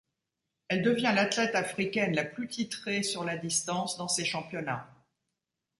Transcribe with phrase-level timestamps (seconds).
[0.67, 4.89] Elle devient l'athlète africaine la plus titrée sur la distance dans ces championnats.